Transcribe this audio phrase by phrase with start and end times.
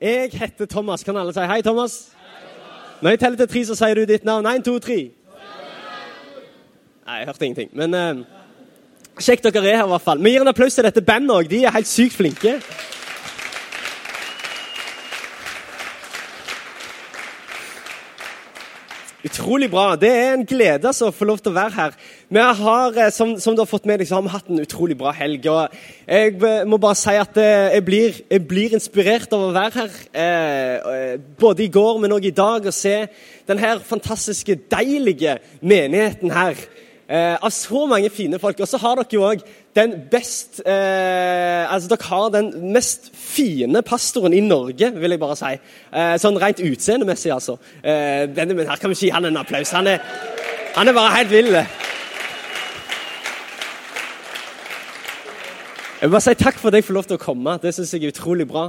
[0.00, 1.02] Jeg heter Thomas.
[1.04, 2.08] Kan alle si hei, Thomas?
[3.02, 4.46] Når jeg teller til tre, så sier du ditt navn.
[4.46, 4.98] Én, to, tre.
[7.08, 7.70] Nei, jeg hørte ingenting.
[7.72, 8.20] Men eh,
[9.18, 10.22] kjekt dere er her, i hvert fall.
[10.22, 11.50] Vi gir en applaus til dette bandet òg.
[11.50, 12.58] De er helt sykt flinke.
[19.28, 19.96] Utrolig bra.
[19.96, 21.96] Det er en glede altså, å få lov til å være her.
[22.32, 24.62] Vi har, eh, som, som, du har fått med deg, så har vi hatt en
[24.62, 25.44] utrolig bra helg.
[25.52, 25.74] og
[26.06, 29.84] Jeg eh, må bare si at eh, jeg blir, jeg blir inspirert av å være
[29.84, 31.20] her.
[31.40, 32.70] Både i går, men òg i dag.
[32.70, 32.94] Og se
[33.50, 36.64] denne fantastiske, deilige menigheten her.
[37.08, 38.60] Av så mange fine folk.
[38.64, 39.44] Og så har dere jo òg
[39.78, 45.36] den best eh, Altså, dere har den mest fine pastoren i Norge, vil jeg bare
[45.38, 45.52] si.
[45.92, 47.58] Eh, sånn rent utseendemessig, altså.
[47.82, 49.74] Eh, Benjamin, her kan vi ikke gi han en applaus.
[49.76, 50.02] Han er,
[50.76, 51.52] han er bare helt vill.
[55.98, 57.58] Jeg vil bare si takk for at jeg får lov til å komme.
[57.62, 58.68] Det syns jeg er utrolig bra.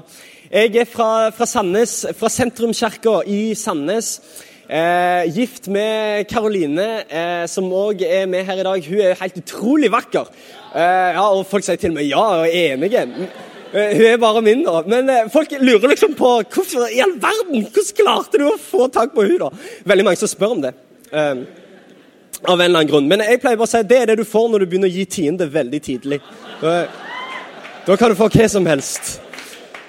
[0.49, 4.15] Jeg er fra, fra Sandnes, fra sentrumskirka i Sandnes.
[4.69, 8.83] Eh, gift med Karoline, eh, som òg er med her i dag.
[8.85, 10.27] Hun er helt utrolig vakker.
[10.75, 13.01] Eh, ja, og Folk sier til meg ja, og er enige.
[13.73, 14.83] Eh, hun er bare min, da.
[14.85, 18.91] Men eh, folk lurer liksom på hvorfor i all verden, hvordan klarte du å få
[18.93, 19.49] tak på hun da?
[19.89, 20.75] Veldig mange som spør om det.
[21.09, 21.41] Eh,
[22.45, 23.09] av en eller annen grunn.
[23.09, 24.97] Men jeg pleier bare å si det er det du får når du begynner å
[24.99, 26.21] gi tiende veldig tidlig.
[26.61, 29.15] Da kan du få hva som helst.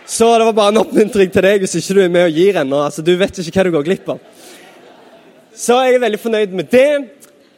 [0.09, 2.57] Så det var bare en oppmuntring til deg hvis ikke du er med og gir
[2.65, 2.81] ennå.
[2.89, 4.25] Altså, du vet ikke hva du går glipp av.
[5.61, 6.91] Så jeg er veldig fornøyd med det.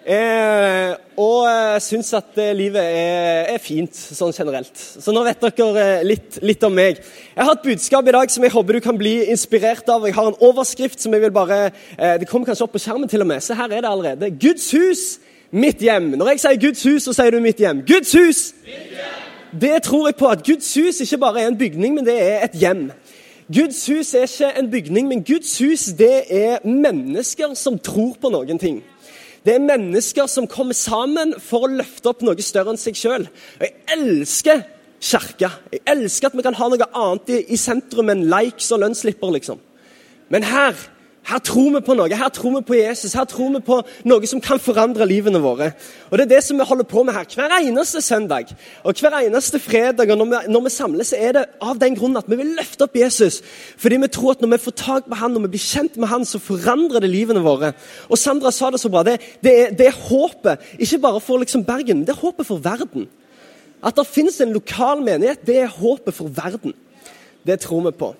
[0.03, 4.73] Eh, og jeg syns at eh, livet er, er, fint sånn generelt.
[4.75, 6.99] Så nå vet dere eh, litt, litt, om meg.
[7.37, 10.03] Jeg har et budskap i dag som jeg håper du kan bli inspirert av.
[10.09, 13.13] Jeg har en overskrift som jeg vil bare eh, Det kommer kanskje opp på skjermen
[13.13, 13.47] til og med.
[13.47, 14.35] Så her er det allerede.
[14.35, 15.05] Guds hus,
[15.55, 16.17] mitt hjem.
[16.19, 17.87] Når jeg sier Guds hus, så sier du mitt hjem.
[17.87, 18.49] Guds hus!
[18.67, 19.21] Mitt hjem.
[19.63, 20.27] Det tror jeg på.
[20.27, 22.89] At Guds hus ikke bare er en bygning, men det er et hjem.
[23.51, 28.31] Guds hus er ikke en bygning, men Guds hus det er mennesker som tror på
[28.31, 28.83] noen ting.
[29.43, 33.27] Det er mennesker som kommer sammen for å løfte opp noe større enn seg sjøl.
[33.59, 34.63] Jeg elsker
[35.03, 35.51] kirka.
[35.73, 39.35] Jeg elsker at vi kan ha noe annet i, i sentrum enn likes og lønnsslipper,
[39.35, 39.59] liksom.
[40.31, 40.79] Men her
[41.23, 42.11] her tror vi på noe.
[42.19, 43.13] Her tror vi på Jesus.
[43.15, 43.77] Her tror vi på
[44.11, 45.71] noe som kan forandre livene våre.
[46.11, 48.51] Og Det er det som vi holder på med her hver eneste søndag
[48.83, 50.11] og hver eneste fredag.
[50.11, 52.57] og når vi, når vi samles, så er det av den grunn at vi vil
[52.59, 53.41] løfte opp Jesus.
[53.77, 56.09] Fordi vi tror at når vi får tak på han, når vi blir kjent med
[56.09, 57.73] han, så forandrer det livene våre.
[58.11, 59.05] Og Sandra sa det så bra.
[59.07, 62.59] Det, det, er, det er, håpet, ikke bare for liksom Bergen, det er håpet for
[62.59, 63.07] verden.
[63.83, 66.75] At det finnes en lokal menighet, det er håpet for verden.
[67.47, 68.15] Det tror vi på.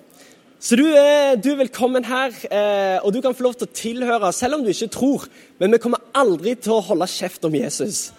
[0.63, 3.75] Så du er, du er velkommen her, eh, og du kan få lov til å
[3.75, 5.25] tilhøre, selv om du ikke tror.
[5.59, 8.13] Men vi kommer aldri til å holde kjeft om Jesus.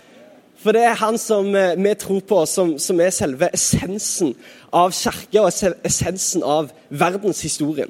[0.60, 4.34] For det er han som eh, vi tror på, som, som er selve essensen
[4.76, 5.48] av kirke og
[5.88, 7.88] essensen av verdenshistorien.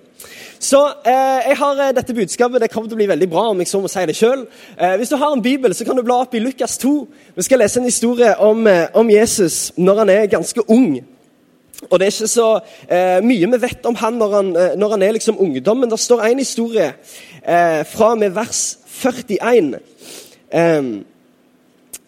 [0.62, 2.62] Så eh, jeg har eh, dette budskapet.
[2.62, 4.46] Det kommer til å bli veldig bra om jeg så må si det sjøl.
[4.78, 6.94] Eh, hvis du har en bibel, så kan du bla opp i Lukas 2.
[7.34, 11.00] Vi skal lese en historie om, eh, om Jesus når han er ganske ung.
[11.90, 12.48] Og Det er ikke så
[12.88, 15.90] eh, mye vi vet om han når han, eh, når han er liksom ungdom, men
[15.90, 16.92] det står en historie
[17.42, 19.80] eh, fra med vers 41,
[20.50, 20.82] eh,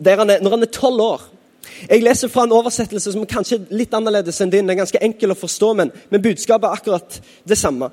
[0.07, 1.23] han er, når han er tolv år.
[1.91, 4.65] Jeg leser fra en oversettelse som er kanskje litt annerledes enn din.
[4.65, 7.19] Den er ganske enkel å forstå, men, men budskapet er akkurat
[7.49, 7.91] det samme.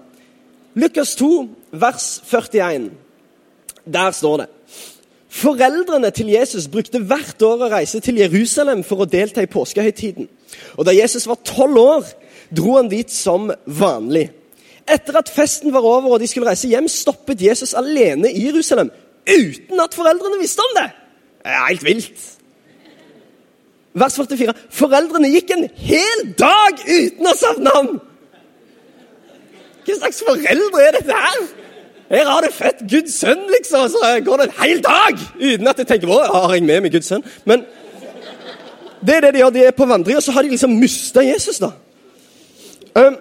[0.79, 1.31] Lukas 2,
[1.71, 2.91] vers 41.
[3.83, 4.47] Der står det
[5.33, 10.27] Foreldrene til Jesus brukte hvert år å reise til Jerusalem for å delta i påskehøytiden.
[10.77, 12.11] Og Da Jesus var tolv år,
[12.53, 14.27] dro han dit som vanlig.
[14.85, 18.91] Etter at festen var over og de skulle reise hjem, stoppet Jesus alene i Jerusalem
[19.23, 20.89] uten at foreldrene visste om det.
[21.43, 22.23] Det er helt vilt.
[23.93, 24.53] Vers 44.
[24.73, 27.91] Foreldrene gikk en hel dag uten å savne ham.
[29.83, 31.43] Hva slags foreldre er dette her?
[32.09, 33.87] Her har du født Guds sønn, liksom.
[33.89, 36.93] Så går det en hel dag uten at jeg tenker på har jeg med meg
[36.93, 37.23] Guds sønn.
[37.45, 37.65] Men
[39.03, 39.53] det er det de gjør.
[39.55, 41.71] De er på vandring, og så har de liksom mista Jesus, da.
[42.93, 43.15] Um,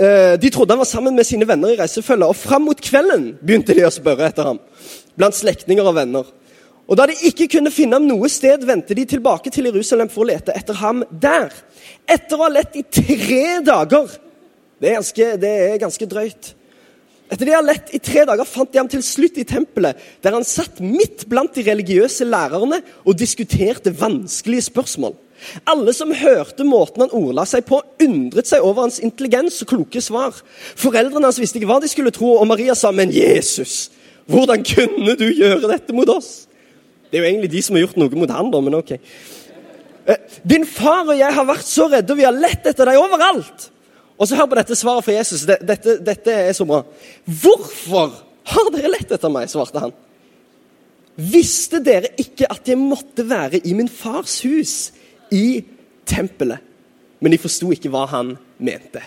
[0.00, 3.34] uh, de trodde han var sammen med sine venner i reisefølget, og fram mot kvelden
[3.42, 4.60] begynte de å spørre etter ham.
[5.16, 6.34] Blant slektninger og venner.
[6.86, 10.22] Og Da de ikke kunne finne ham noe sted, vendte de tilbake til Jerusalem for
[10.22, 11.50] å lete etter ham der.
[12.06, 14.06] Etter å ha lett i tre dager
[14.80, 16.52] Det er ganske, det er ganske drøyt.
[17.26, 20.36] Etter de har lett i tre dager, fant de ham til slutt i tempelet, der
[20.36, 25.16] han satt midt blant de religiøse lærerne og diskuterte vanskelige spørsmål.
[25.68, 30.00] Alle som hørte måten han ordla seg på, undret seg over hans intelligens og kloke
[30.00, 30.38] svar.
[30.78, 33.90] Foreldrene hans visste ikke hva de skulle tro, og Maria sa, 'Men Jesus,
[34.26, 36.46] hvordan kunne du gjøre dette mot oss?'
[37.10, 38.90] Det er jo egentlig de som har gjort noe mot han, da, men ok.
[40.06, 40.16] Eh,
[40.48, 43.70] din far og jeg har vært så redde, og vi har lett etter deg overalt.
[44.16, 45.44] Og så Hør på dette svaret fra Jesus.
[45.44, 46.82] Dette, dette er så bra.
[47.24, 48.14] Hvorfor
[48.52, 49.50] har dere lett etter meg?
[49.52, 49.92] svarte han.
[51.16, 54.76] Visste dere ikke at jeg måtte være i min fars hus?
[55.30, 55.64] i
[56.06, 56.62] tempelet.
[57.20, 59.02] Men de forsto ikke hva han mente.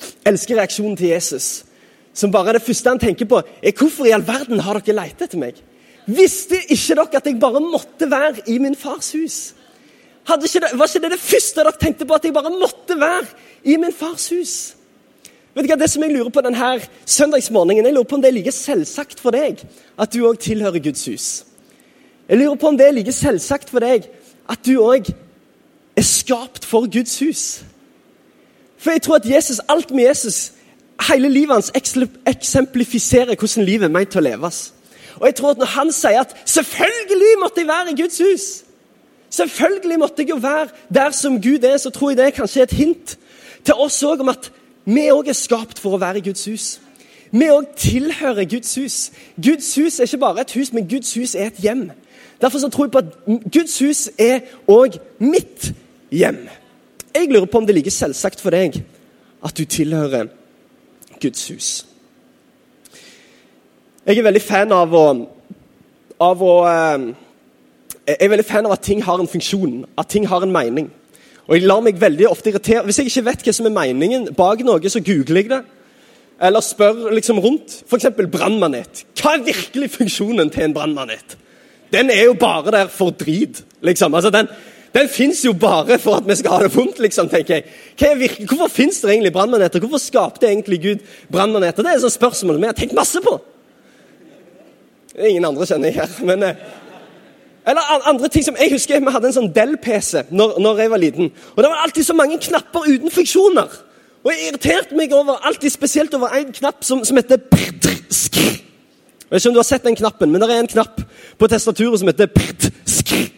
[0.00, 1.64] Jeg elsker reaksjonen til Jesus,
[2.14, 5.24] som bare det første han tenker på, er hvorfor i all verden har dere lett
[5.24, 5.58] etter meg?
[6.06, 9.40] Visste ikke dere at jeg bare måtte være i min fars hus?
[10.36, 13.26] Ikke det, var ikke det det første dere tenkte på, at jeg bare måtte være
[13.64, 14.54] i min fars hus?
[15.54, 18.28] Vet du hva, Det som jeg lurer på denne søndagsmorgenen, jeg lurer på om det
[18.28, 19.64] er like selvsagt for deg
[19.98, 21.26] at du òg tilhører Guds hus.
[22.28, 24.06] Jeg lurer på om det er like selvsagt for deg
[24.48, 25.10] at du òg
[25.96, 27.62] er skapt for Guds hus.
[28.78, 30.52] For jeg tror at Jesus, alt med Jesus,
[31.08, 31.72] hele livet hans
[32.26, 34.72] eksemplifiserer hvordan livet er ment til å leves.
[35.18, 38.64] Og jeg tror at Når han sier at 'selvfølgelig måtte jeg være i Guds hus',
[39.30, 42.62] selvfølgelig måtte jeg jo være der som Gud er, så tror jeg det er kanskje
[42.62, 43.18] et hint
[43.64, 44.50] til oss òg om at
[44.84, 46.68] vi òg er skapt for å være i Guds hus.
[47.30, 49.10] Vi òg tilhører Guds hus.
[49.36, 51.90] Guds hus er ikke bare et hus, men Guds hus er et hjem.
[52.40, 55.72] Derfor så tror jeg på at Guds hus er òg mitt
[56.10, 56.48] hjem.
[57.14, 58.80] Jeg lurer på om det er like selvsagt for deg
[59.44, 60.30] at du tilhører
[61.20, 61.86] Guds hus.
[64.06, 65.06] Jeg er veldig fan av å,
[66.20, 67.10] av å eh,
[68.08, 70.88] Jeg er veldig fan av at ting har en funksjon, at ting har en mening.
[71.48, 72.84] Og jeg lar meg veldig ofte irritere.
[72.86, 75.60] Hvis jeg ikke vet hva som er meningen bak noe, så googler jeg det.
[76.40, 77.82] Eller spør liksom rundt.
[77.84, 78.08] F.eks.
[78.32, 79.04] brannmanet.
[79.18, 81.36] Hva er virkelig funksjonen til en brannmanet?
[81.92, 84.14] den er jo bare der for drit, liksom.
[84.14, 84.46] Altså, den,
[84.94, 88.44] den fins jo bare for at vi skal ha det vondt, liksom, tenker jeg.
[88.46, 89.80] Hvorfor fins det egentlig brannmaneter?
[89.80, 90.98] Hvorfor skapte egentlig Gud
[91.32, 91.82] brannmaneter?
[91.82, 93.40] Det er et spørsmål vi har tenkt masse på.
[95.12, 96.24] Det er ingen andre, kjenner jeg her.
[96.24, 96.42] men...
[96.42, 96.54] Eh,
[97.66, 101.02] eller andre ting som Jeg husker vi hadde en sånn Del-PC når, når, jeg var
[101.02, 101.32] liten.
[101.56, 103.80] Og Det var alltid så mange knapper uten funksjoner.
[104.24, 107.40] Og Jeg irriterte meg over, alltid spesielt over en knapp som, som heter
[109.30, 110.96] jeg vet ikke om du har sett den knappen, men det er en knapp
[111.38, 113.28] på testaturet som heter prt, skr.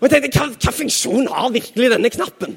[0.00, 2.54] Og jeg tenkte, hva, hva funksjon har virkelig denne knappen?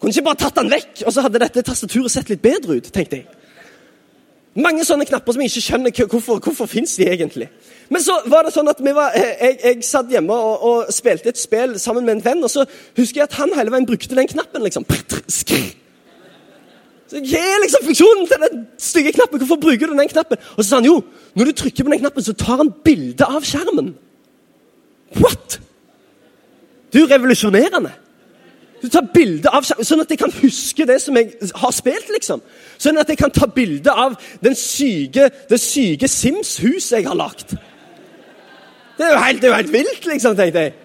[0.00, 2.88] Kunne ikke bare tatt den vekk, og så hadde dette tastaturet sett litt bedre ut.
[2.88, 3.28] tenkte jeg.
[4.56, 7.48] Mange sånne knapper som jeg ikke skjønner hvorfor, hvorfor finnes de egentlig.
[7.92, 11.30] Men så var det sånn at var, eh, jeg, jeg, satt hjemme og, og, spilte
[11.30, 12.64] et spill sammen med en venn, og så
[12.96, 14.64] husker jeg at han hele veien brukte den knappen.
[14.64, 14.86] liksom.
[17.06, 19.38] Så Hva er liksom funksjonen til den stygge knappen?
[19.42, 20.40] Hvorfor bruker du den knappen?
[20.56, 20.96] Og så sa han jo,
[21.38, 23.92] når du trykker på den knappen, så tar han bilde av skjermen.
[25.20, 25.60] What?!
[26.94, 27.92] Du er revolusjonerende.
[28.82, 32.10] Du tar bilde av Sånn at jeg kan huske det som jeg har spilt.
[32.12, 32.42] liksom.
[32.78, 34.16] Sånn at jeg kan ta bilde av
[34.54, 37.56] syke, det syke Sims-huset jeg har lagd.
[38.96, 40.76] Det er jo helt, er helt vilt, liksom, tenkte jeg.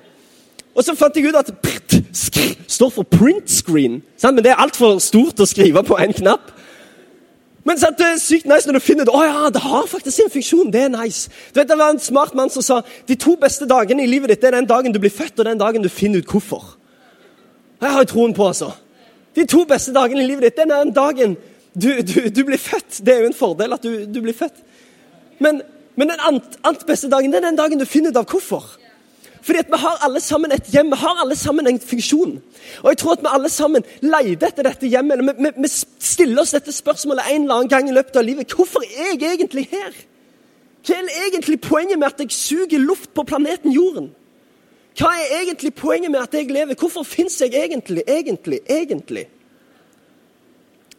[0.75, 4.01] Og så fant jeg ut at prt, skr, står for print screen.
[4.19, 4.35] Sant?
[4.35, 6.51] Men det er altfor stort å skrive på én knapp.
[7.67, 9.13] Men sant, det er sykt nice når du finner det.
[9.13, 10.71] Å ja, det har faktisk sin funksjon.
[10.73, 11.29] Det er nice.
[11.53, 14.33] Du vet, Det var en smart mann som sa de to beste dagene i livet
[14.33, 16.77] ditt er den dagen du blir født, og den dagen du finner ut hvorfor.
[17.81, 18.71] Jeg har jo troen på, altså.
[19.35, 21.37] De to beste dagene i livet ditt den er den dagen
[21.73, 22.99] du, du, du, blir født.
[23.05, 24.59] Det er jo en fordel at du, du blir født.
[25.39, 25.61] Men,
[25.95, 28.77] men den ant, beste dagen det er den dagen du finner ut av hvorfor.
[29.41, 32.35] Fordi at vi har alle sammen et hjem, vi har alle sammen en funksjon.
[32.83, 35.23] Og jeg tror at vi alle sammen leter etter dette hjemmet.
[35.23, 38.53] Vi, vi, vi stiller oss dette spørsmålet en eller annen gang i løpet av livet.
[38.53, 39.95] Hvorfor er jeg egentlig her?
[40.85, 44.11] Hva er egentlig poenget med at jeg suger luft på planeten Jorden?
[44.99, 46.75] Hva er egentlig poenget med at jeg lever?
[46.75, 49.27] Hvorfor fins jeg egentlig, egentlig, egentlig?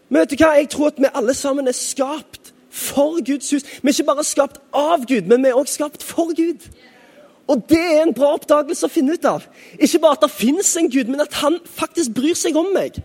[0.08, 0.54] Men vet du hva?
[0.56, 3.64] Jeg tror at vi alle sammen er skapt for Guds hus.
[3.82, 6.68] Vi er ikke bare skapt av Gud, men vi er også skapt for Gud.
[7.48, 9.44] Og det er en bra oppdagelse å finne ut av.
[9.76, 13.00] Ikke bare at det fins en Gud, men at han faktisk bryr seg om meg.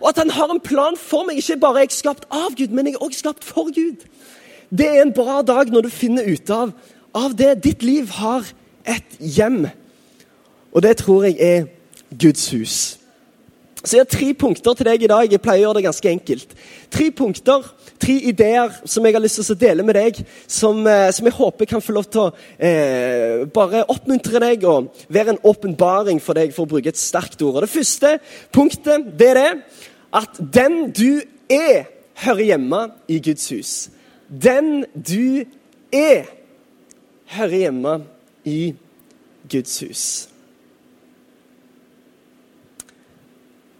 [0.00, 1.38] Og at han har en plan for meg.
[1.38, 4.02] Ikke bare er jeg skapt av Gud, men jeg er også skapt for Gud.
[4.70, 6.72] Det er en bra dag når du finner ut av,
[7.14, 7.52] av det.
[7.62, 8.48] Ditt liv har
[8.88, 9.66] et hjem.
[10.72, 11.64] Og det tror jeg er
[12.18, 12.98] Guds hus.
[13.82, 15.32] Så jeg har tre punkter til deg i dag.
[15.32, 16.52] Jeg pleier å gjøre det ganske enkelt.
[16.94, 17.64] Tre punkter,
[17.98, 21.34] tre ideer som jeg har lyst til å dele med deg, som, eh, som jeg
[21.34, 26.38] håper kan få lov til å eh, bare oppmuntre deg og være en åpenbaring for
[26.38, 27.56] deg, for å bruke et sterkt ord.
[27.56, 28.18] Og Det første
[28.52, 29.52] punktet det er det
[30.14, 31.88] at den du er,
[32.22, 33.90] hører hjemme i Guds hus.
[34.30, 35.42] Den du
[35.90, 36.30] er,
[37.34, 38.02] hører hjemme
[38.46, 38.74] i
[39.50, 40.31] Guds hus.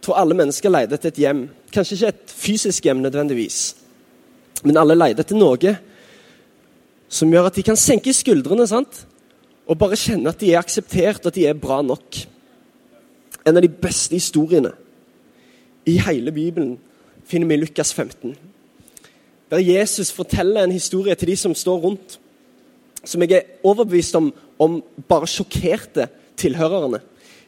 [0.02, 1.46] Tror alle mennesker leter etter et hjem.
[1.72, 3.60] Kanskje ikke et fysisk hjem nødvendigvis,
[4.64, 5.76] men alle leter etter noe
[7.12, 9.04] som gjør at de kan senke skuldrene sant?
[9.66, 12.18] og bare kjenne at de er akseptert, at de er bra nok.
[13.46, 14.72] En av de beste historiene
[15.88, 16.76] i hele Bibelen
[17.26, 18.34] finner vi i Lukas 15.
[19.52, 22.18] Der Jesus forteller en historie til de som står rundt,
[23.04, 24.78] som jeg er overbevist om, om
[25.08, 27.02] bare sjokkerte tilhørerne.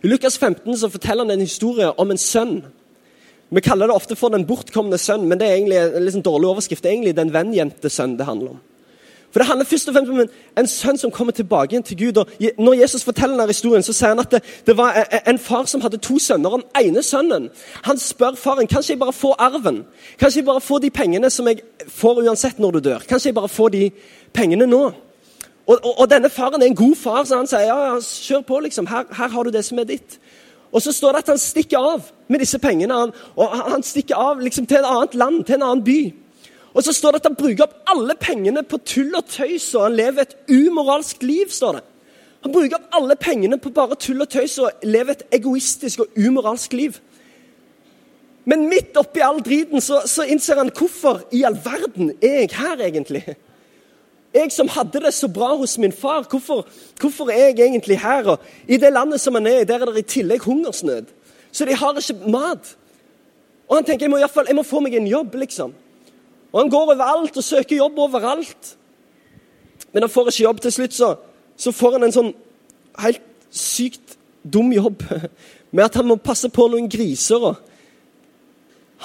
[0.04, 2.58] I Lukas 15 så forteller han en historie om en sønn.
[3.54, 6.49] Vi kaller det ofte for den bortkomne sønn, men det er egentlig en liksom dårlig
[6.49, 6.82] overskrift.
[6.84, 8.62] Det er egentlig den vennjente sønn det handler om.
[9.34, 11.96] For Det handler først og fremst om en, en sønn som kommer tilbake igjen til
[11.99, 12.16] Gud.
[12.16, 15.64] og Når Jesus forteller denne historien, så sier han at det, det var en far
[15.66, 16.50] som hadde to sønner.
[16.50, 17.49] Den ene sønnen
[17.82, 19.82] han spør faren kanskje jeg bare får arven.
[20.20, 23.08] Kanskje jeg bare får de pengene som jeg får uansett når du dør.
[23.08, 23.90] Kanskje jeg bare får de
[24.32, 24.84] pengene nå.
[25.66, 28.42] Og, og, og denne faren er en god far, så han sier ja, ja, kjør
[28.49, 28.59] på.
[28.66, 28.88] liksom.
[28.90, 30.18] Her, her har du det som er ditt.
[30.75, 32.99] Og så står det at han stikker av med disse pengene.
[32.99, 35.99] Han, og han stikker av liksom, til et annet land, til en annen by.
[36.75, 39.87] Og så står det at han bruker opp alle pengene på tull og tøys, og
[39.87, 41.49] han lever et umoralsk liv.
[41.49, 41.85] står det.
[42.44, 46.18] Han bruker opp alle pengene på bare tull og tøys og lever et egoistisk og
[46.18, 46.99] umoralsk liv.
[48.44, 52.50] Men midt oppi all driten så, så innser han hvorfor i all verden er jeg
[52.59, 53.23] her, egentlig?
[54.35, 56.67] Jeg som hadde det så bra hos min far, hvorfor,
[57.00, 58.26] hvorfor er jeg egentlig her?
[58.35, 58.38] Og
[58.69, 61.05] I det landet som han er i, der er det i tillegg hungersnød.
[61.53, 62.76] Så de har ikke mat.
[63.69, 65.75] Og han tenker jeg må, i fall, jeg må få meg en jobb, liksom.
[66.53, 68.76] Og Han går overalt og søker jobb overalt.
[69.93, 70.61] Men han får ikke jobb.
[70.61, 71.14] Til slutt så,
[71.57, 72.35] så får han en sånn
[72.99, 73.23] helt
[73.55, 75.03] sykt dum jobb
[75.75, 77.38] med at han må passe på noen griser.
[77.38, 77.57] og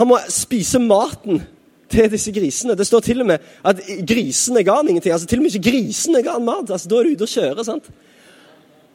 [0.01, 1.43] Han må spise maten
[1.91, 2.77] til disse grisene.
[2.77, 5.13] Det står til og med at grisene ga han ingenting.
[5.13, 6.71] altså Til og med ikke grisene ga han mat.
[6.71, 7.63] altså Da er du ute og kjører.
[7.63, 7.91] sant?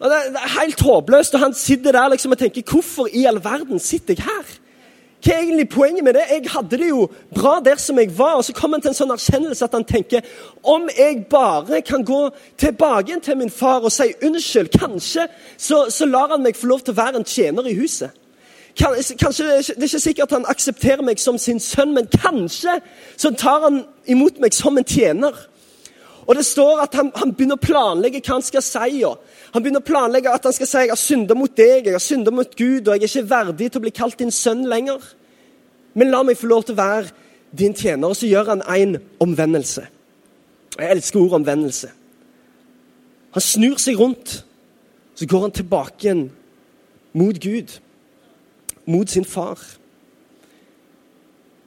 [0.01, 1.35] Og det, det er helt håpløst.
[1.35, 4.61] og Han sitter der liksom og tenker Hvorfor i all verden sitter jeg her?
[5.25, 6.25] Hva er egentlig poenget med det?
[6.31, 8.35] Jeg hadde det jo bra der som jeg var.
[8.35, 10.27] Og så kom han til en sånn erkjennelse at han tenker
[10.63, 12.29] om jeg bare kan gå
[12.61, 15.25] tilbake til min far og si unnskyld, kanskje
[15.57, 18.13] så, så lar han meg få lov til å være en tjener i huset.
[18.75, 19.15] Kanskje,
[19.47, 22.81] Det er ikke sikkert han aksepterer meg som sin sønn, men kanskje
[23.17, 25.35] så tar han imot meg som en tjener.
[26.27, 29.03] Og det står at han, han, begynner å planlegge hva han skal si.
[29.53, 32.03] Han begynner å planlegge at han skal si jeg har synda mot deg, jeg har
[32.03, 35.05] synda mot Gud, og jeg er ikke verdig til å bli kalt din sønn lenger.
[35.95, 37.13] Men la meg få lov til å være
[37.55, 38.09] din tjener.
[38.09, 39.87] Og så gjør han en omvendelse.
[40.79, 41.93] Jeg elsker ordet omvendelse.
[43.37, 44.41] Han snur seg rundt,
[45.15, 46.25] så går han tilbake igjen
[47.15, 47.77] mot Gud.
[48.87, 49.59] Mot sin far.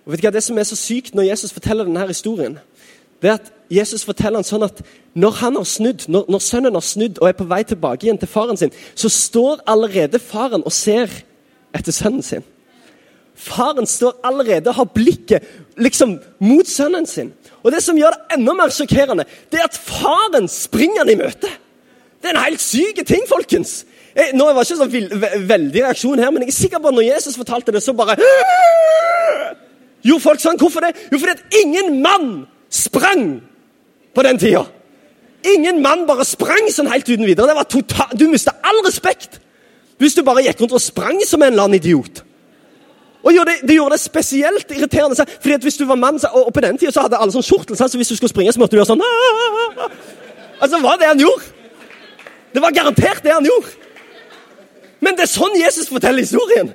[0.06, 2.60] Og vet du hva Det som er så sykt når Jesus forteller denne historien,
[3.22, 4.84] det er at Jesus forteller han sånn at
[5.18, 8.20] når han har snudd, når, når, sønnen har snudd og er på vei tilbake igjen
[8.22, 11.12] til faren sin, så står allerede faren og ser
[11.76, 12.46] etter sønnen sin.
[13.38, 17.34] Faren står allerede og har blikket liksom mot sønnen sin.
[17.64, 21.20] Og Det som gjør det enda mer sjokkerende, det er at faren springer han i
[21.20, 21.50] møte.
[22.22, 23.84] Det er en helt syk ting, folkens.
[24.18, 26.98] Jeg, nå var det ikke så veldig reaksjon her, men jeg er sikker på at
[26.98, 28.18] når Jesus fortalte det, så bare
[30.06, 30.58] Gjorde folk sånn?
[30.62, 30.94] Hvorfor det?
[31.12, 32.30] Jo, fordi at ingen mann
[32.74, 33.42] sprang
[34.16, 34.64] på den tida.
[35.54, 37.50] Ingen mann bare sprang sånn helt uten videre.
[37.50, 39.42] Det var total, du mista all respekt
[39.98, 42.22] hvis du bare gikk rundt og sprang som en eller annen idiot.
[43.26, 45.26] Og jo, det, det, gjorde det spesielt irriterende.
[45.42, 47.76] fordi at hvis du var mann, og, på den tida så hadde alle sånn skjortel,
[47.76, 49.02] så hvis du skulle springe, så måtte du gjøre sånn
[50.62, 51.50] Altså, hva det han gjorde?
[52.54, 53.74] Det var garantert det han gjorde.
[55.00, 56.72] Men det er sånn Jesus forteller historien.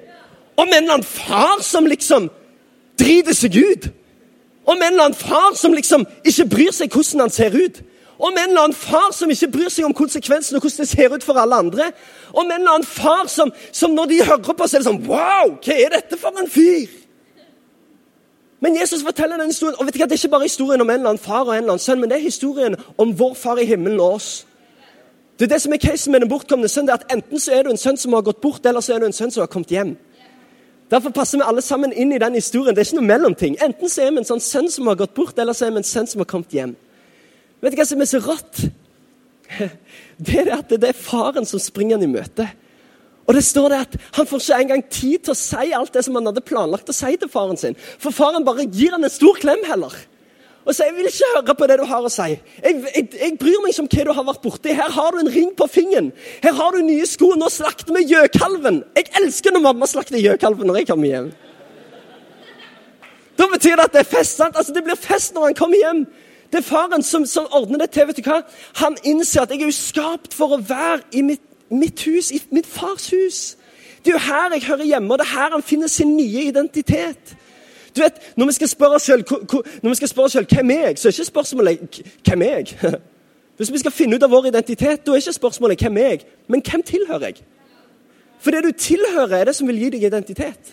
[0.57, 2.29] Om en eller annen far som liksom
[3.01, 3.89] driter seg ut.
[4.65, 7.83] Om en eller annen far som liksom ikke bryr seg hvordan han ser ut.
[8.23, 11.15] Om en eller annen far som ikke bryr seg om konsekvensene og hvordan det ser
[11.15, 11.89] ut for alle andre.
[12.31, 15.07] Om en eller annen far som, som når de hører på, så er det sånn
[15.09, 17.01] Wow, hva er dette for en fyr?
[18.63, 20.91] Men Jesus forteller den historien, og vet du hva, det er ikke bare historien om
[20.91, 23.35] en eller annen far og en eller annen sønn, men det er historien om vår
[23.35, 24.29] far i himmelen og oss.
[25.43, 26.87] Det det som er casen med den bortkomne sønn.
[26.87, 28.95] det er at Enten så er du en sønn som har gått bort, eller så
[28.95, 29.97] er du en sønn som har kommet hjem.
[30.87, 32.77] Derfor passer vi alle sammen inn i den historien.
[32.77, 33.57] Det er ikke noe mellomting.
[33.59, 35.83] Enten så er vi en sånn sønn som har gått bort, eller så er vi
[35.83, 36.77] en sønn som har kommet hjem.
[37.59, 38.63] Vet du hva som er så rått?
[40.23, 42.47] Det er at det er faren som springer han i møte.
[43.27, 46.05] Og det står det at Han får ikke engang tid til å si alt det
[46.07, 47.75] som han hadde planlagt å si til faren sin.
[47.99, 49.97] For faren bare gir han en stor klem heller
[50.65, 52.39] og sier 'Jeg vil ikke høre på det du har å si'.
[52.63, 54.69] Jeg, jeg, jeg bryr meg ikke om hva du har vært borti.
[54.69, 56.13] Her har du en ring på fingeren.
[56.43, 57.35] Her har du nye sko.
[57.35, 58.85] Nå slakter vi gjøkalven.
[58.97, 61.33] Jeg elsker når mamma slakter gjøkalven når jeg kommer hjem.
[63.39, 64.37] Da betyr det at det er fest.
[64.37, 64.57] sant?
[64.57, 66.07] Altså, Det blir fest når han kommer hjem.
[66.53, 68.07] Det er faren som, som ordner det til.
[68.07, 68.43] vet du hva?
[68.75, 72.43] Han innser at jeg er jo skapt for å være i mitt, mitt hus, i
[72.51, 73.57] mitt fars hus.
[74.05, 76.45] Det er jo her jeg hører hjemme, og det er her han finner sin nye
[76.51, 77.35] identitet.
[77.97, 79.25] Du vet, Når vi skal spørre oss selv,
[80.07, 82.77] spørre oss selv hvem er jeg, så er ikke spørsmålet hvem er jeg.
[83.57, 86.23] Hvis vi skal finne ut av vår identitet, da er ikke spørsmålet hvem er jeg,
[86.49, 87.43] men hvem tilhører jeg?
[88.43, 90.73] For det du tilhører, er det som vil gi deg identitet.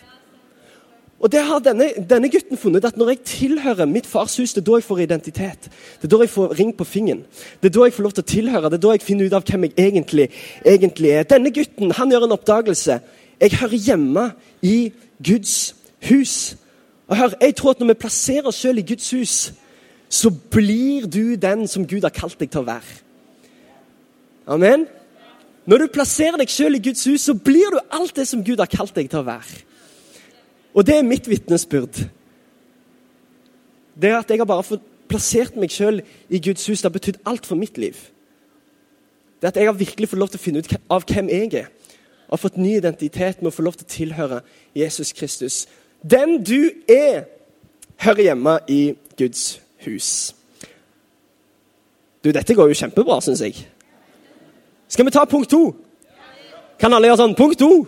[1.20, 4.62] Og det har denne, denne, gutten funnet, at når jeg tilhører mitt fars hus, det
[4.62, 5.68] er da jeg får identitet.
[6.00, 7.20] Det er da jeg får ring på fingeren.
[7.60, 8.70] Det er da jeg får lov til å tilhøre.
[8.72, 10.26] Det er da jeg finner ut av hvem jeg egentlig,
[10.64, 11.28] egentlig er.
[11.28, 12.96] Denne gutten han gjør en oppdagelse.
[13.40, 14.24] Jeg hører hjemme
[14.64, 14.78] i
[15.20, 15.74] Guds
[16.08, 16.56] hus.
[17.10, 19.52] Og hør, jeg tror at Når vi plasserer oss selv i Guds hus,
[20.10, 22.96] så blir du den som Gud har kalt deg til å være.
[24.50, 24.86] Amen?
[25.66, 28.58] Når du plasserer deg selv i Guds hus, så blir du alt det som Gud
[28.58, 29.60] har kalt deg til å være.
[30.74, 32.00] Og det er mitt vitnesbyrd.
[34.02, 36.80] Det at jeg har bare fått plassert meg sjøl i Guds hus.
[36.80, 37.98] Det har betydd alt for mitt liv.
[39.40, 41.70] Det at jeg har virkelig fått lov til å finne ut av hvem jeg er.
[42.30, 44.42] Og har fått ny identitet med å få lov til å tilhøre
[44.74, 45.64] Jesus Kristus.
[46.02, 47.24] Den du er,
[48.00, 50.34] hører hjemme i Guds hus.
[52.24, 53.56] Du, dette går jo kjempebra, syns jeg.
[54.88, 55.70] Skal vi ta punkt to?
[56.80, 57.36] Kan alle gjøre sånn?
[57.36, 57.84] Punkt to.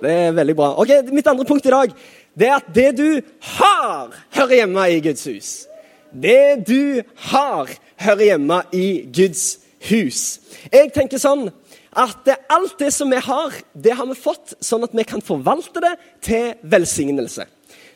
[0.00, 0.72] Det er veldig bra.
[0.80, 1.92] Ok, Mitt andre punkt i dag
[2.34, 3.20] det er at det du
[3.56, 5.50] har, hører hjemme i Guds hus.
[6.10, 7.70] Det du har,
[8.02, 9.44] hører hjemme i Guds
[9.86, 10.40] hus.
[10.72, 11.46] Jeg tenker sånn
[11.94, 15.82] at alt det som vi har, det har vi fått sånn at vi kan forvalte
[15.84, 15.92] det
[16.24, 17.46] til velsignelse.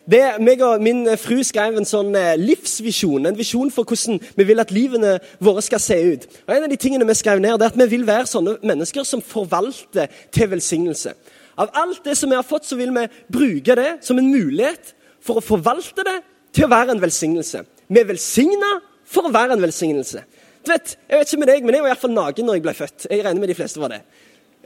[0.08, 4.46] Det, meg og Min fru skrev en sånn eh, livsvisjon, en visjon for hvordan vi
[4.48, 6.24] vil at livene våre skal se ut.
[6.46, 8.56] Og En av de tingene vi skrev ned, det er at vi vil være sånne
[8.64, 11.12] mennesker som forvalter til velsignelse.
[11.60, 14.94] Av alt det som vi har fått, så vil vi bruke det som en mulighet
[15.20, 16.16] for å forvalte det
[16.56, 17.60] til å være en velsignelse.
[17.88, 20.24] Vi er velsigna for å være en velsignelse.
[20.64, 22.74] Du vet, Jeg vet ikke med deg, men jeg var iallfall naken når jeg ble
[22.74, 23.06] født.
[23.10, 24.02] Jeg regner med de fleste var det.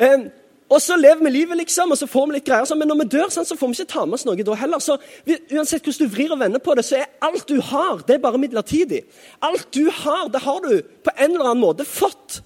[0.01, 0.31] Um,
[0.73, 2.77] og så lever vi livet, liksom, og så får vi litt greier.
[2.79, 4.81] Men når vi dør, sånn, så får vi ikke ta med oss noe da heller.
[4.81, 4.97] Så
[5.53, 8.23] Uansett hvordan du vrir og vender på det, så er alt du har, det er
[8.23, 9.03] bare midlertidig.
[9.45, 12.41] Alt du har, det har du på en eller annen måte fått.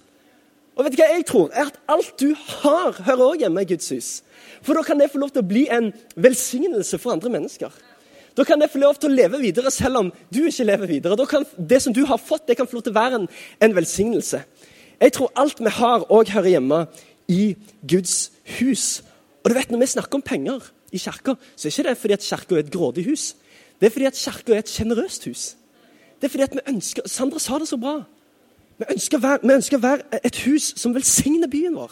[0.75, 1.47] Og vet du hva jeg tror?
[1.55, 4.09] Er at Alt du har, hører også hjemme i Guds hus.
[4.61, 7.71] For da kan det få lov til å bli en velsignelse for andre mennesker.
[8.37, 11.17] Da kan det få lov til å leve videre selv om du ikke lever videre.
[11.17, 13.27] Da kan Det som du har fått, det kan få lov til å være en,
[13.61, 14.43] en velsignelse.
[15.01, 16.85] Jeg tror alt vi har, òg hører hjemme
[17.27, 19.03] i Guds hus.
[19.43, 22.13] Og du vet, Når vi snakker om penger i kirka, så er ikke det fordi
[22.13, 23.35] at kirka er et grådig hus.
[23.79, 25.55] Det er fordi at kirka er et sjenerøst hus.
[26.21, 28.03] Det er fordi at vi ønsker, Sandra sa det så bra.
[28.77, 31.91] Vi ønsker, vi ønsker å være et hus som velsigner byen vår.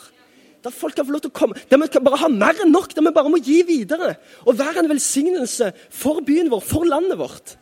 [0.65, 2.95] Der folk kan få lov til å komme, der vi bare har mer enn nok,
[2.95, 4.15] der vi bare må gi videre.
[4.49, 7.53] Og være en velsignelse for byen vår, for landet vårt.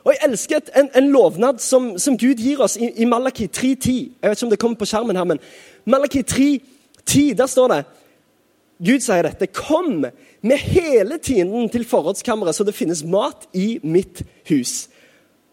[0.00, 3.92] Og Jeg elsker en, en lovnad som, som, Gud gir oss i, i Malaki 3.10.
[4.22, 5.42] Jeg vet ikke om det kommer på skjermen her, men
[5.84, 7.82] Malaki 3.10, der står det
[8.80, 9.50] Gud sier dette.
[9.52, 14.86] Kom med hele tienden til forrådskammeret, så det finnes mat i mitt hus.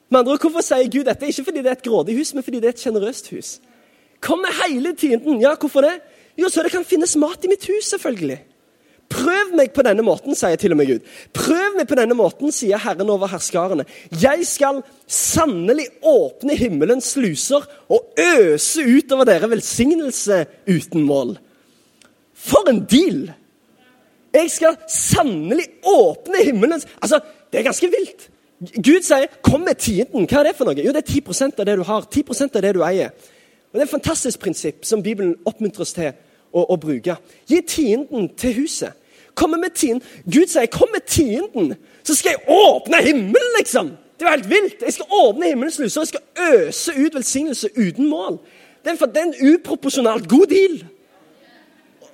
[0.08, 1.28] Med andre Hvorfor sier Gud dette?
[1.28, 3.58] Ikke fordi det er et grådig hus, men fordi det er et sjenerøst hus.
[4.24, 5.42] Kom med hele tienden.
[5.44, 5.98] Ja, hvorfor det?
[6.38, 8.38] Jo, så det kan finnes mat i mitt hus, selvfølgelig.
[9.08, 11.12] Prøv meg på denne måten, sier til og med Gud.
[11.36, 13.86] Prøv meg på denne måten, sier Herren over herskarene.
[14.12, 21.38] Jeg skal sannelig åpne himmelens sluser og øse utover dere velsignelse uten mål.
[22.36, 23.30] For en deal!
[24.36, 27.22] Jeg skal sannelig åpne himmelens Altså,
[27.52, 28.28] det er ganske vilt.
[28.76, 30.28] Gud sier 'kom med tienden'.
[30.28, 30.76] Hva er det for noe?
[30.76, 32.02] Jo, det er 10 av det du har.
[32.02, 33.10] 10 av det du eier.
[33.72, 36.14] Og Det er et fantastisk prinsipp som Bibelen oppmuntrer oss til
[36.58, 37.18] å, å bruke.
[37.50, 38.98] Gi tienden til huset.
[39.38, 40.04] Kom med tienden.
[40.26, 43.92] Gud sier 'kom med tienden', så skal jeg åpne himmelen, liksom!
[44.18, 44.82] Det er jo helt vilt!
[44.82, 46.22] Jeg skal åpne himmelens sluser, jeg skal
[46.54, 48.40] øse ut velsignelse uten mål.
[48.84, 50.86] Det er, en, det en uproporsjonalt god deal.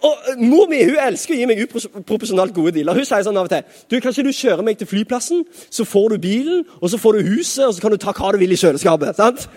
[0.04, 2.98] Og Mor mi hun elsker å gi meg uproporsjonalt gode dealer.
[2.98, 5.86] Hun sier sånn av og til du, kan ikke du kjøre meg til flyplassen, så
[5.88, 8.42] får du bilen, og så får du huset, og så kan du ta hva du
[8.42, 9.16] vil i kjøleskapet.
[9.16, 9.48] sant?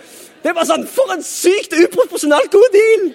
[0.42, 3.08] Det er bare sånn, For en sykt uproporsjonalt god deal!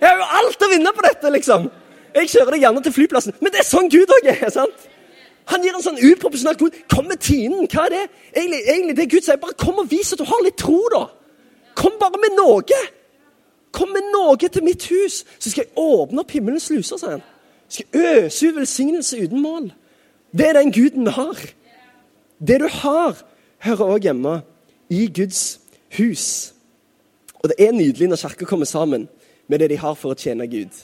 [0.00, 1.70] Jeg har jo alt å vinne på dette, liksom.
[2.16, 3.36] Jeg kjører deg gjerne til flyplassen.
[3.40, 4.50] Men det er sånn Gud òg er.
[4.52, 4.86] sant?
[5.52, 7.68] Han gir en sånn uproporsjonal god Kom med tinen.
[7.70, 8.04] Hva er det?
[8.32, 11.06] Egentlig, egentlig det Gud sier, bare kom og vis at du har litt tro, da.
[11.76, 12.80] Kom bare med noe.
[13.76, 17.24] Kom med noe til mitt hus, så skal jeg åpne opp himmelens sluser, sier han.
[17.68, 19.70] Skal øse ut velsignelse uten mål.
[20.36, 21.40] Det er den guden vi har.
[22.40, 23.20] Det du har,
[23.64, 24.34] hører òg hjemme
[24.92, 25.58] i Guds
[25.98, 26.54] hus.
[27.42, 29.08] Og det er nydelig når kirka kommer sammen
[29.46, 30.74] med det de har for å tjene Gud.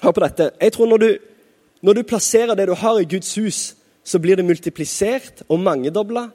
[0.00, 0.50] Hør på dette.
[0.60, 1.10] Jeg tror når du
[1.82, 6.26] Når du plasserer det du har i Guds hus, så blir det multiplisert og mangedobla,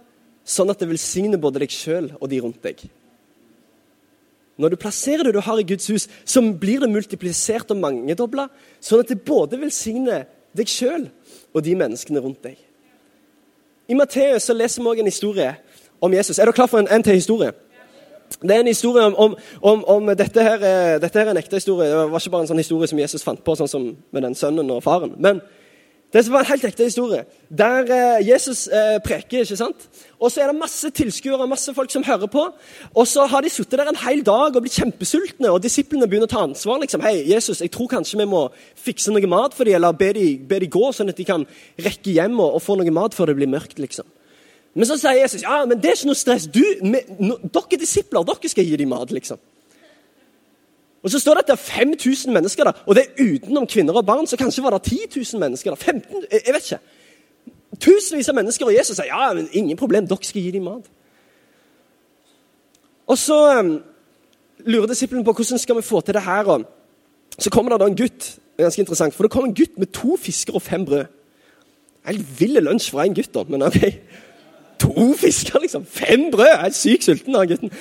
[0.42, 2.80] sånn at det velsigner både deg sjøl og de rundt deg.
[4.58, 8.48] Når du plasserer det du har i Guds hus, så blir det multiplisert og mangedobla,
[8.82, 10.26] sånn at det både velsigner
[10.58, 11.10] deg sjøl
[11.54, 12.58] og de menneskene rundt deg.
[13.86, 15.52] I Matteus leser vi òg en historie
[16.02, 16.40] om Jesus.
[16.40, 17.54] Er dere klar for en, en til historie?
[18.47, 20.65] Det er en historie om, om, om, om dette, her,
[21.01, 21.89] dette her er en ekte historie.
[21.89, 24.38] Det var ikke bare en sånn historie som Jesus fant på, sånn som med den
[24.38, 25.15] sønnen og faren.
[25.17, 25.41] Men
[26.15, 29.41] det var en helt ekte historie, der eh, Jesus eh, preker.
[29.43, 29.88] ikke sant?
[30.15, 32.45] Og så er det masse tilskuere, masse folk som hører på.
[32.95, 36.29] Og så har de sittet der en hel dag og blitt kjempesultne, og disiplene begynner
[36.29, 36.79] å ta ansvar.
[36.79, 37.03] liksom.
[37.03, 38.45] Hei, Jesus, jeg tror kanskje vi må
[38.79, 41.43] fikse noe mat for dem, eller be dem de gå, sånn at de kan
[41.75, 43.75] rekke hjem og, og, få noe mat før det blir mørkt.
[43.84, 44.08] liksom.
[44.76, 46.48] Men så sier Jesus ja, men det er ikke noe stress.
[46.52, 49.12] Du, med, no, dere disipler, dere skal gi dem mat.
[49.16, 49.40] liksom.
[51.06, 53.94] Og Så står det at det er 5000 mennesker der, og det er utenom kvinner
[53.94, 54.28] og barn.
[54.28, 54.98] Så kanskje var det 10
[55.34, 55.76] 000 mennesker der.
[55.76, 56.80] 15, jeg vet ikke.
[57.80, 60.90] Tusenvis av mennesker, og Jesus sier ja, men ingen problem, dere skal gi dem mat.
[63.08, 63.76] Og så um,
[64.66, 66.50] lurer disiplene på hvordan skal vi få til det her.
[66.50, 66.66] Og
[67.38, 68.32] så kommer det da en gutt.
[68.56, 71.06] Det er ganske interessant, for det kommer en gutt med to fisker og fem brød.
[72.06, 73.84] Helt vill lunsj fra en gutt, da, men ok.
[74.80, 75.86] To fisker, liksom.
[75.86, 76.48] Fem brød!
[76.52, 77.72] Jeg er sykt sulten, av gutten.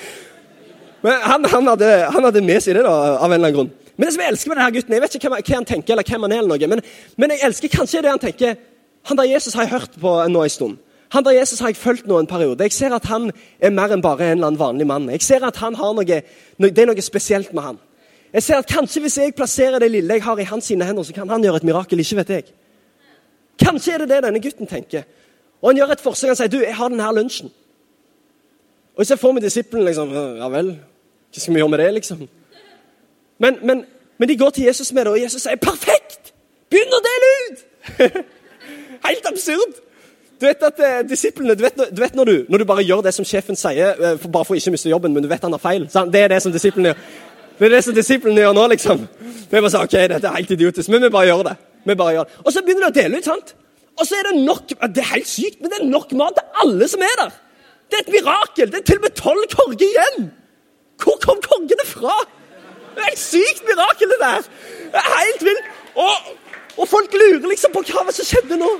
[1.05, 3.73] Men han, han, hadde, han, hadde, med seg det, da, av en eller annen grunn.
[3.95, 6.07] Men det som jeg elsker med denne gutten, jeg vet ikke hva han tenker, eller
[6.07, 6.81] hvem han er, eller noe, men,
[7.21, 8.57] men, jeg elsker kanskje det han tenker
[9.05, 10.77] Han der Jesus har jeg hørt på nå en stund.
[11.13, 12.63] Han der Jesus har jeg fulgt nå en periode.
[12.65, 13.29] Jeg ser at han
[13.61, 15.05] er mer enn bare en eller annen vanlig mann.
[15.13, 16.05] Jeg ser at han har noe,
[16.57, 17.77] Det er noe spesielt med han.
[18.33, 21.03] Jeg ser at Kanskje hvis jeg plasserer det lille jeg har i hans sine hender,
[21.03, 21.99] så kan han gjøre et mirakel.
[21.99, 22.49] Ikke vet jeg.
[23.61, 25.05] Kanskje er det det denne gutten tenker.
[25.61, 26.31] Og han gjør et forsøk.
[26.31, 27.51] Han sier du, jeg har denne lunsjen.
[28.95, 30.75] Og jeg ser for meg disiplene liksom, ja vel,
[31.35, 32.27] hva skal vi gjøre med det, liksom?
[33.43, 33.81] Men, men,
[34.17, 36.31] men, de går til Jesus med det, og Jesus sier 'perfekt'!
[36.71, 37.65] Begynn å dele ut!
[39.07, 39.81] Helt absurd!
[40.39, 43.01] Du vet at eh, disiplene, du vet, du vet når, du, når, du, bare gjør
[43.01, 45.43] det som sjefen sier, eh, for, bare for å ikke miste jobben, men du vet
[45.43, 45.89] han har feil.
[45.91, 46.13] Sant?
[46.13, 47.03] Det er det som disiplene gjør.
[47.59, 49.05] Det er det som disiplene gjør nå, liksom.
[49.51, 51.55] Vi bare sier, ok, dette er helt idiotisk, men vi bare gjør det.
[51.83, 52.41] Vi bare gjør det.
[52.43, 53.27] Og så begynner de å dele ut.
[53.27, 53.55] sant?
[53.99, 56.63] Og så er det nok Det er helt sykt, men det er nok mat til
[56.63, 57.35] alle som er der.
[57.89, 58.71] Det er et mirakel.
[58.71, 60.31] Det er til og med tolv korger igjen.
[61.03, 62.15] Hvor kom korgene fra?
[62.95, 64.41] Det er et sykt mirakel, det der.
[64.93, 65.65] Det er helt vilt.
[65.95, 66.15] Og,
[66.77, 68.71] og, folk lurer liksom på hva som skjedde nå.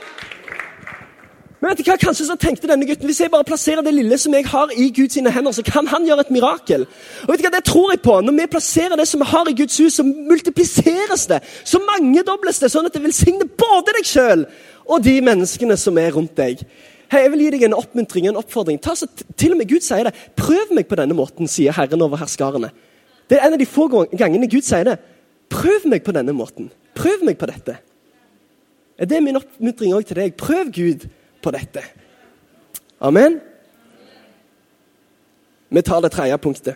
[1.59, 4.17] Men vet du hva, Kanskje så tenkte denne gutten hvis jeg bare plasserer det lille
[4.21, 6.85] som jeg har i Guds hender, så kan han gjøre et mirakel.
[7.25, 8.19] Og vet du hva, Det tror jeg på.
[8.21, 11.41] Når vi plasserer det som vi har i Guds hus, så multipliseres det.
[11.63, 14.45] Så mangedobles det, sånn at det velsigner både deg sjøl
[14.85, 16.61] og de menneskene som er rundt deg.
[17.11, 18.79] Hei, Jeg vil gi deg en oppmuntring en oppfordring.
[18.81, 20.13] Ta så, til og med Gud sier det.
[20.37, 22.71] Prøv meg på denne måten, sier Herren over herskarene.
[23.29, 24.97] Det er en av de få gangene Gud sier det.
[25.49, 26.71] Prøv meg på denne måten.
[26.97, 27.77] Prøv meg på dette.
[28.97, 30.35] Det er min oppmuntring òg til deg.
[30.39, 31.05] Prøv Gud
[31.43, 31.83] på dette.
[33.01, 33.39] Amen.
[35.69, 36.75] Vi tar det tredje punktet.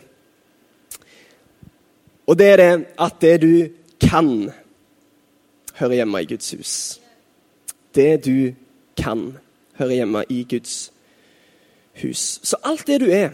[2.30, 3.54] Og det er det at det du
[4.02, 4.52] kan,
[5.80, 6.99] hører hjemme i Guds hus.
[8.00, 8.54] Det du
[8.96, 9.34] kan
[9.80, 10.92] hører hjemme i Guds
[12.02, 12.40] hus.
[12.44, 13.30] Så alt det du er,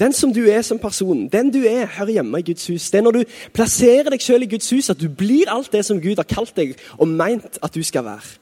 [0.00, 2.90] den som du er som person, den du er, hører hjemme i Guds hus.
[2.90, 3.22] Det er når du
[3.54, 6.56] plasserer deg selv i Guds hus, at du blir alt det som Gud har kalt
[6.56, 8.36] deg og meint at du skal være.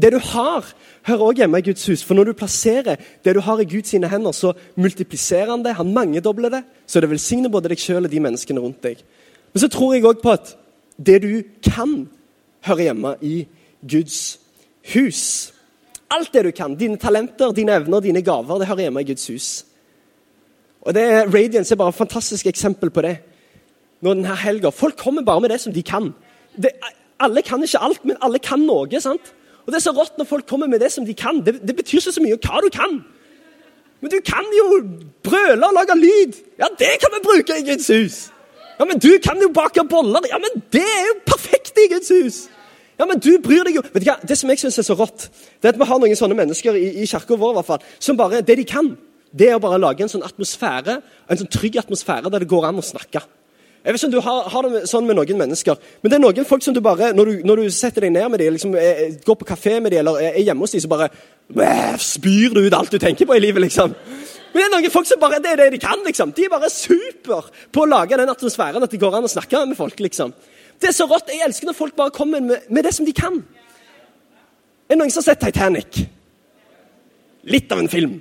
[0.00, 0.66] Det du har,
[1.06, 2.04] hører også hjemme i Guds hus.
[2.04, 5.92] For når du plasserer det du har i Guds hender, så multipliserer han det, han
[5.92, 9.02] mangedobler det, så det velsigner både deg sjøl og de menneskene rundt deg.
[9.52, 10.54] Men så tror jeg òg på at
[10.96, 12.08] det du kan,
[12.64, 13.44] hører hjemme i
[13.84, 14.49] Guds hus.
[16.10, 16.74] Alt det du kan.
[16.74, 18.58] Dine talenter, dine evner, dine gaver.
[18.58, 19.48] Det hører hjemme i Guds hus.
[20.82, 23.18] Og det Radiance er bare et fantastisk eksempel på det.
[24.00, 26.14] Nå denne helga, Folk kommer bare med det som de kan.
[26.56, 26.72] Det,
[27.20, 29.00] alle kan ikke alt, men alle kan noe.
[29.00, 29.34] sant?
[29.66, 31.44] Og Det er så rått når folk kommer med det som de kan.
[31.44, 33.04] Det, det betyr ikke så mye hva du kan.
[34.00, 34.80] Men du kan jo
[35.22, 36.38] brøle og lage lyd.
[36.58, 38.30] Ja, det kan vi bruke i Guds hus.
[38.80, 40.24] Ja, Men du kan jo bake boller.
[40.30, 42.48] Ja, men det er jo perfekt i Guds hus.
[43.00, 44.18] Ja, men du bryr deg jo Vet du hva?
[44.20, 46.76] Det som jeg syns er så rått, det er at vi har noen sånne mennesker
[46.76, 48.92] i, i kirka vår i hvert fall, som bare Det de kan,
[49.32, 50.96] det er å bare lage en sånn atmosfære,
[51.30, 53.22] en sånn trygg atmosfære der det går an å snakke.
[53.80, 56.22] Jeg vet ikke om du har, har, det sånn med noen mennesker, men det er
[56.26, 58.74] noen folk som du bare Når du, når du setter deg ned med dem, liksom,
[59.24, 61.08] går på kafé med dem eller er hjemme hos dem, så bare
[61.96, 63.94] spyr du ut alt du tenker på i livet, liksom.
[64.50, 66.00] Men det er noen folk som bare det er det de kan.
[66.04, 66.34] liksom.
[66.36, 69.64] De er bare super på å lage den atmosfæren at det går an å snakke
[69.70, 70.00] med folk.
[70.02, 70.34] liksom.
[70.80, 71.28] Det er så rått.
[71.28, 73.40] Jeg elsker når folk bare kommer med, med det som de kan.
[74.88, 76.02] Er det noen som har sett Titanic?
[77.44, 78.20] Litt av en film.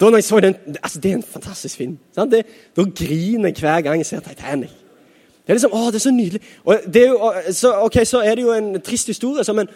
[0.00, 1.98] Da jeg den, altså Det er en fantastisk film.
[2.14, 4.70] Det, da griner jeg hver gang jeg ser Titanic.
[5.44, 6.40] Det er liksom, å, det er så nydelig.
[6.66, 9.68] Er jo, så, ok, så er det jo en trist historie, så, men,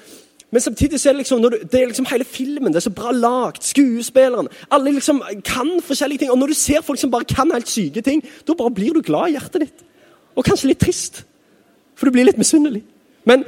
[0.50, 2.72] men samtidig så er det liksom, du, det er liksom hele filmen.
[2.72, 3.62] Det er så bra lagd.
[3.68, 4.48] Skuespillerne.
[4.72, 6.32] Alle liksom kan forskjellige ting.
[6.32, 9.04] Og når du ser folk som bare kan helt syke ting, da bare blir du
[9.04, 9.84] glad i hjertet ditt.
[10.36, 11.22] Og kanskje litt trist.
[11.98, 12.84] For du blir litt misunnelig.
[13.26, 13.42] Men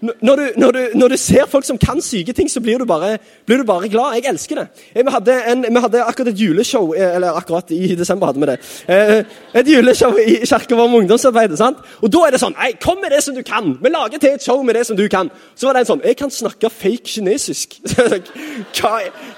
[0.00, 2.84] når du, når, du, når du, ser folk som kan syke ting, så blir du
[2.86, 4.14] bare, blir du bare glad.
[4.14, 4.66] Jeg elsker det.
[4.94, 8.50] Vi hadde, en, vi hadde, akkurat et juleshow eh, eller akkurat i desember hadde vi
[8.50, 8.58] det.
[8.86, 9.24] Eh,
[9.58, 11.60] et juleshow i kirka vår med ungdomsarbeidet.
[12.02, 13.74] Og Da er det sånn Nei, kom med det som du kan!
[13.82, 15.30] Vi lager til et show med det som du kan.
[15.54, 17.78] Så var det en sånn Jeg kan snakke fake kinesisk.
[18.78, 18.94] hva,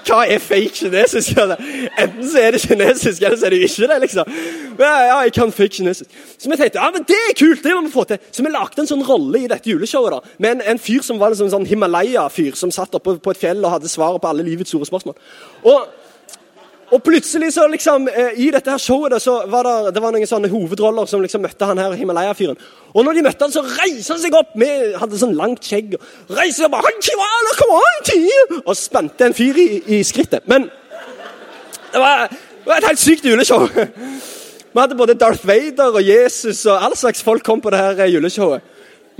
[0.07, 1.37] hva, er fake kinesisk?
[1.37, 3.99] Enten så er det kinesisk, eller så er det ikke det.
[4.05, 4.37] liksom.
[4.79, 6.09] Ja, ja, jeg kan fake kinesisk.
[6.37, 7.63] Så vi tenkte ja, men det er kult!
[7.63, 8.21] Det må vi få til.
[8.31, 10.11] Så vi lagde en sånn rolle i dette juleshowet.
[10.11, 13.33] da, med en, en fyr som var liksom en sånn Himalaya-fyr, som satt oppe på
[13.33, 15.17] et fjell og hadde svaret på alle livets store spørsmål.
[15.69, 15.87] Og,
[16.91, 20.27] og plutselig så liksom, eh, I dette her showet så var det, det var noen
[20.27, 22.59] sånne hovedroller som liksom møtte han her Himalaya-fyren.
[22.91, 25.95] Og når de møtte han, så reiser han seg opp med hadde sånn langt skjegg.
[25.95, 26.87] og reiser seg bare,
[28.65, 30.47] Og spente en fyr i, i skrittet.
[30.51, 30.67] Men
[31.91, 33.67] det var, det var et helt sykt juleshow.
[34.71, 38.05] Vi hadde både Darth Vader og Jesus og all slags folk kom på det her
[38.07, 38.61] juleshowet.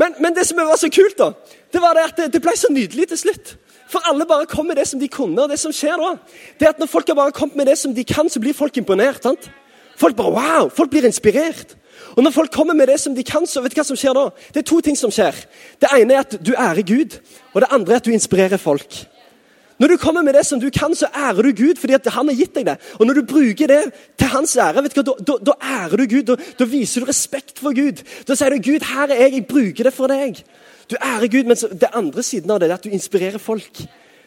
[0.01, 1.31] Men, men, det som var så kult, da,
[1.73, 3.55] det var det at det, det ble så nydelig til slutt.
[3.91, 5.37] For alle bare kom med det som de kunne.
[5.43, 6.15] og det som skjer da,
[6.57, 8.55] det er at Når folk har bare kommet med det som de kan, så blir
[8.57, 9.23] folk imponert.
[9.23, 9.51] sant?
[9.99, 11.75] Folk bare, wow, folk blir inspirert.
[12.15, 14.15] Og når folk kommer med det som de kan, så vet du hva som skjer
[14.15, 14.29] da?
[14.53, 15.35] Det er to ting som skjer.
[15.79, 17.19] Det ene er at du ærer Gud,
[17.53, 19.03] og det andre er at du inspirerer folk.
[19.81, 22.37] Når du kommer med det som du kan, så ærer du Gud fordi han har
[22.37, 22.75] gitt deg det.
[22.99, 23.79] Og når du bruker det
[24.19, 26.27] til hans ære, vet du hva, da, da, ærer du Gud.
[26.27, 28.03] Da, da, viser du respekt for Gud.
[28.27, 30.43] Da sier du 'Gud, her er jeg, jeg bruker det for deg'.
[30.91, 33.81] Du ærer Gud, men det andre siden av det er at du inspirerer folk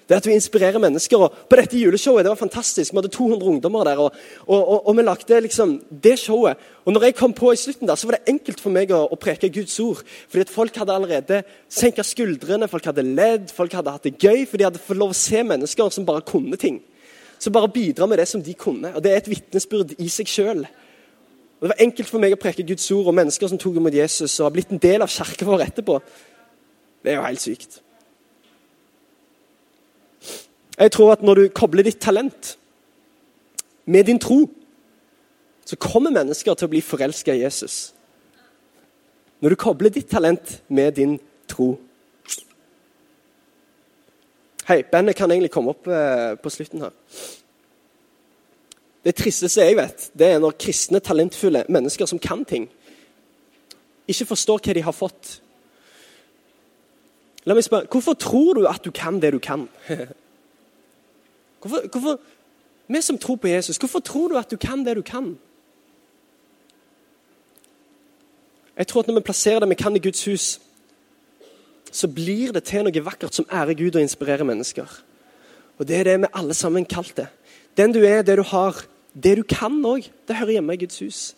[0.09, 1.17] det at vi inspirerer mennesker.
[1.17, 2.93] og På dette juleshowet det var fantastisk.
[2.93, 4.13] Vi hadde 200 ungdommer der, og,
[4.47, 6.61] og, og, og vi lagde liksom det showet.
[6.85, 9.05] Og når jeg kom på i slutten, der, så var det enkelt for meg å,
[9.09, 10.03] å preke Guds ord.
[10.29, 14.45] Fordi at Folk hadde allerede senka skuldrene, folk hadde ledd, folk hadde hatt det gøy.
[14.47, 16.83] For de hadde fått lov å se mennesker som bare kunne ting.
[17.41, 18.93] Som bare bidra med det som de kunne.
[18.95, 20.67] Og Det er et vitnesbyrd i seg sjøl.
[21.65, 24.37] Det var enkelt for meg å preke Guds ord, og mennesker som tok imot Jesus
[24.37, 25.97] og har blitt en del av kirka vår etterpå.
[27.01, 27.79] Det er jo helt sykt.
[30.79, 32.57] Jeg tror at når du kobler ditt talent
[33.87, 34.49] med din tro,
[35.65, 37.95] så kommer mennesker til å bli forelska i Jesus.
[39.41, 41.75] Når du kobler ditt talent med din tro.
[44.65, 46.95] Hei, bandet kan egentlig komme opp eh, på slutten her.
[49.05, 52.71] Det tristeste jeg vet, det er når kristne, talentfulle mennesker som kan ting,
[54.09, 55.39] ikke forstår hva de har fått.
[57.45, 59.69] La meg spørre, Hvorfor tror du at du kan det du kan?
[61.65, 62.21] Hvorfor, hvorfor,
[62.89, 65.39] vi som tror på Jesus, hvorfor tror du at du kan det du kan?
[68.77, 70.61] Jeg tror at Når vi plasserer det vi kan i Guds hus,
[71.93, 74.85] så blir det til noe vakkert som ærer Gud og inspirerer mennesker.
[75.79, 77.27] Og Det er det vi alle sammen kalt det.
[77.77, 80.99] Den du er, det du har, det du kan òg, det hører hjemme i Guds
[80.99, 81.35] hus.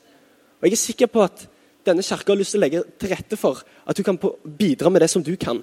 [0.61, 1.49] Og Jeg er sikker på at
[1.87, 4.19] denne kirka har lyst til å legge til rette for at du kan
[4.59, 5.62] bidra med det som du kan.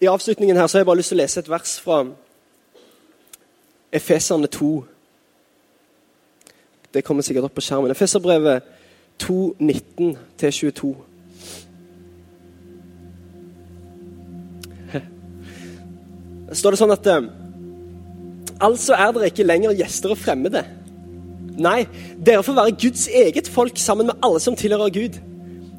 [0.00, 2.04] I avslutningen her så har jeg bare lyst til å lese et vers fra
[3.92, 4.70] Efeserne 2.
[6.94, 7.90] Det kommer sikkert opp på skjermen.
[7.90, 8.62] Efeserbrevet
[9.18, 10.94] 2, 19-22.
[16.52, 17.26] Står det sånn at eh,
[18.64, 20.64] Altså er dere ikke lenger gjester og fremmede.
[21.58, 21.84] Nei,
[22.18, 25.18] dere får være Guds eget folk sammen med alle som tilhører Gud.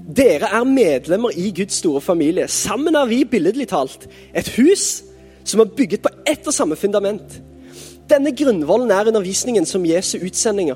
[0.10, 2.48] Dere er medlemmer i Guds store familie.
[2.48, 5.04] Sammen er vi, billedlig talt, et hus
[5.46, 7.42] som er bygget på ett og samme fundament.
[8.10, 10.76] Denne grunnvollen er undervisningen som Jesu utsendinger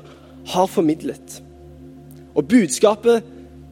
[0.54, 1.42] har formidlet.
[2.34, 3.24] Og budskapet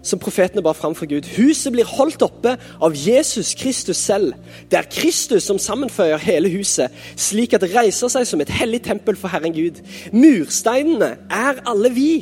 [0.03, 1.29] som profetene bar fram for Gud.
[1.37, 4.35] Huset blir holdt oppe av Jesus Kristus selv.
[4.71, 8.83] Det er Kristus som sammenføyer hele huset, slik at det reiser seg som et hellig
[8.83, 9.79] tempel for Herren Gud.
[10.11, 12.13] Mursteinene er alle vi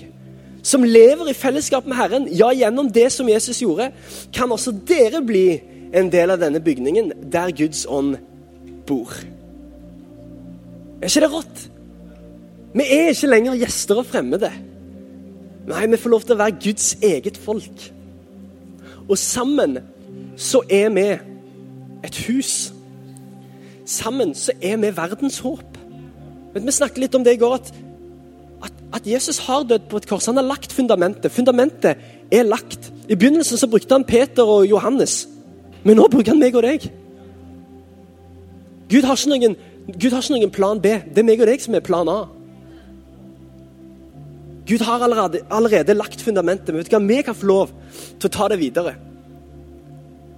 [0.62, 3.90] som lever i fellesskap med Herren, ja, gjennom det som Jesus gjorde,
[4.34, 5.60] kan også dere bli
[5.96, 8.16] en del av denne bygningen der Guds ånd
[8.86, 9.14] bor.
[11.00, 11.62] Er ikke det rått?
[12.76, 14.50] Vi er ikke lenger gjester og fremmede.
[15.70, 17.86] Nei, vi får lov til å være Guds eget folk.
[19.08, 19.78] Og sammen
[20.38, 21.06] så er vi
[22.06, 22.70] et hus.
[23.88, 25.78] Sammen så er vi verdens håp.
[26.54, 27.72] Vi snakket litt om det i går, at
[28.92, 30.26] at Jesus har dødd på et kors.
[30.26, 31.32] Han har lagt fundamentet.
[31.32, 31.96] Fundamentet
[32.32, 32.92] er lagt.
[33.08, 35.28] I begynnelsen så brukte han Peter og Johannes,
[35.84, 36.90] men nå bruker han meg og deg.
[38.90, 39.56] Gud har ikke noen,
[39.94, 40.92] Gud har ikke noen plan B.
[41.06, 42.18] Det er meg og deg som er plan A.
[44.68, 46.74] Gud har allerede, allerede lagt fundamentet.
[46.74, 47.02] Men vet du hva?
[47.06, 47.72] Vi kan få lov
[48.18, 48.94] til å ta det videre.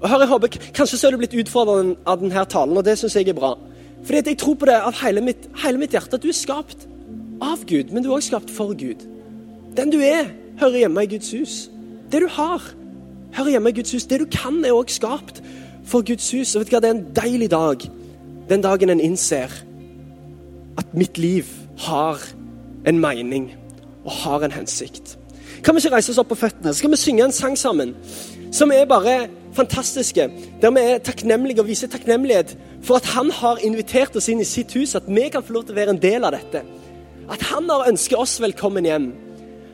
[0.03, 2.99] Og hør, jeg håper, Kanskje så er du blitt utfordret av denne talen, og det
[3.01, 3.55] syns jeg er bra.
[4.03, 6.89] Fordi jeg tror på det av hele mitt, hele mitt hjerte at du er skapt
[7.43, 9.03] av Gud, men du er også skapt for Gud.
[9.77, 11.57] Den du er, hører hjemme i Guds hus.
[12.13, 12.63] Det du har,
[13.35, 14.07] hører hjemme i Guds hus.
[14.07, 15.43] Det du kan, er også skapt
[15.85, 16.55] for Guds hus.
[16.55, 17.89] Og vet du hva, Det er en deilig dag
[18.49, 19.53] den dagen en innser
[20.79, 21.47] at mitt liv
[21.87, 22.21] har
[22.87, 23.53] en mening
[24.05, 25.19] og har en hensikt.
[25.63, 26.73] Kan vi ikke reise oss opp på føttene?
[26.73, 27.95] Så skal vi synge en sang sammen
[28.53, 30.29] som er bare fantastiske.
[30.61, 34.49] Der vi er takknemlige og viser takknemlighet for at han har invitert oss inn i
[34.49, 34.95] sitt hus.
[34.95, 36.65] At vi kan få lov til å være en del av dette.
[37.31, 39.13] At han har ønsket oss velkommen hjem.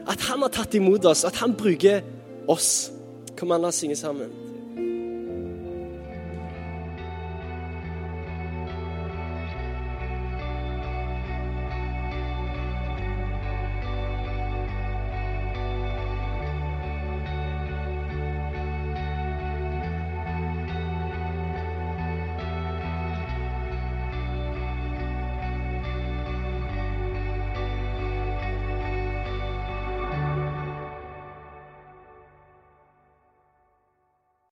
[0.08, 1.24] At han har tatt imot oss.
[1.28, 2.02] At han bruker
[2.48, 2.90] oss.
[3.38, 4.47] Kom an, la oss synge sammen.